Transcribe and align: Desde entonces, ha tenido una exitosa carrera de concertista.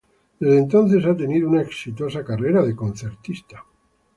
Desde 0.39 0.57
entonces, 0.57 1.05
ha 1.05 1.15
tenido 1.15 1.47
una 1.47 1.61
exitosa 1.61 2.25
carrera 2.25 2.63
de 2.63 2.75
concertista. 2.75 3.63